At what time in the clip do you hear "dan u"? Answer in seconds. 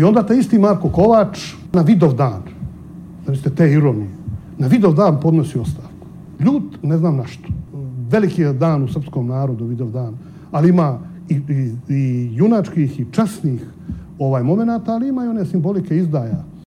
8.52-8.88